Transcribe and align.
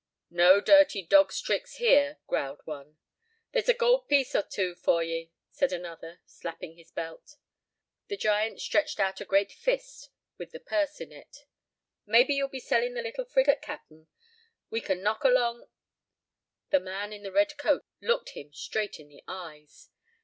"No 0.31 0.59
dirty 0.61 1.03
dog's 1.03 1.39
tricks 1.39 1.75
here," 1.75 2.17
growled 2.25 2.61
one. 2.65 2.97
"There's 3.51 3.69
a 3.69 3.73
gold 3.75 4.07
piece 4.07 4.33
or 4.33 4.41
two 4.41 4.73
for 4.73 5.03
ye," 5.03 5.31
said 5.51 5.71
another, 5.71 6.21
slapping 6.25 6.75
his 6.75 6.89
belt. 6.89 7.35
The 8.07 8.17
giant 8.17 8.59
stretched 8.61 8.99
out 8.99 9.21
a 9.21 9.25
great 9.25 9.51
fist 9.51 10.09
with 10.39 10.53
the 10.53 10.59
purse 10.59 10.99
in 11.01 11.11
it. 11.11 11.45
"Maybe 12.07 12.33
you'll 12.33 12.47
be 12.47 12.59
selling 12.59 12.95
the 12.95 13.03
little 13.03 13.25
frigate, 13.25 13.61
capt'n; 13.61 14.07
we 14.71 14.81
can 14.81 15.03
knock 15.03 15.23
along—" 15.23 15.67
The 16.71 16.79
man 16.79 17.13
in 17.13 17.21
the 17.21 17.31
red 17.31 17.55
coat 17.59 17.85
looked 18.01 18.29
him 18.31 18.51
straight 18.53 18.99
in 18.99 19.07
the 19.07 19.21
eyes. 19.27 19.91